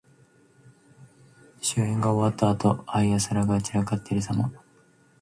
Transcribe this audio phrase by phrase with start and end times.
[1.61, 4.51] 酒宴が終わったあと、杯や皿が散らかっているさま。